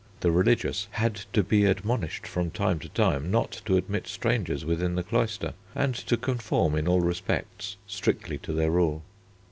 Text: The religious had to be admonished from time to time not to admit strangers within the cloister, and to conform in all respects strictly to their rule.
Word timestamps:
The 0.21 0.31
religious 0.31 0.87
had 0.93 1.13
to 1.31 1.43
be 1.43 1.65
admonished 1.65 2.25
from 2.25 2.49
time 2.49 2.79
to 2.79 2.89
time 2.89 3.29
not 3.29 3.61
to 3.65 3.77
admit 3.77 4.07
strangers 4.07 4.65
within 4.65 4.95
the 4.95 5.03
cloister, 5.03 5.53
and 5.75 5.93
to 5.93 6.17
conform 6.17 6.73
in 6.73 6.87
all 6.87 7.01
respects 7.01 7.77
strictly 7.85 8.39
to 8.39 8.51
their 8.51 8.71
rule. 8.71 9.03